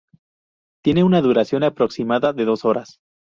Tiene 0.83 1.03
una 1.03 1.21
duración 1.21 1.61
aproximada 1.63 2.33
de 2.33 2.45
dos 2.45 2.65
horas. 2.65 3.01